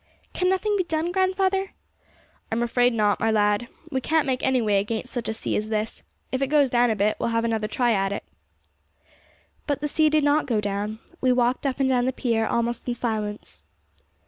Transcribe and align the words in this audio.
'Can 0.33 0.49
nothing 0.49 0.75
be 0.77 0.83
done, 0.83 1.11
grandfather?' 1.11 1.73
'I'm 2.51 2.63
afraid 2.63 2.91
not, 2.91 3.19
my 3.19 3.29
lad. 3.29 3.67
We 3.91 4.01
can't 4.01 4.25
make 4.25 4.41
any 4.41 4.59
way 4.59 4.79
against 4.79 5.13
such 5.13 5.29
a 5.29 5.33
sea 5.35 5.55
as 5.55 5.69
this; 5.69 6.01
if 6.31 6.41
it 6.41 6.47
goes 6.47 6.71
down 6.71 6.89
a 6.89 6.95
bit, 6.95 7.17
we'll 7.19 7.29
have 7.29 7.45
another 7.45 7.67
try 7.67 7.91
at 7.91 8.11
it.' 8.11 8.23
But 9.67 9.79
the 9.79 9.87
sea 9.87 10.09
did 10.09 10.23
not 10.23 10.47
go 10.47 10.59
down. 10.59 10.97
We 11.21 11.31
walked 11.31 11.67
up 11.67 11.79
and 11.79 11.87
down 11.87 12.05
the 12.05 12.13
pier 12.13 12.47
almost 12.47 12.87
in 12.87 12.95
silence. 12.95 13.61